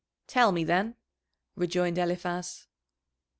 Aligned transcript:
"Tell 0.25 0.51
me, 0.51 0.63
then," 0.63 0.95
rejoined 1.55 1.99
Eliphaz. 1.99 2.65